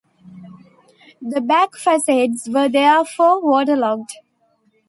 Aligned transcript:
The 1.21 1.41
back 1.41 1.75
facades 1.75 2.49
were 2.49 2.67
therefore 2.67 3.39
water-locked. 3.43 4.17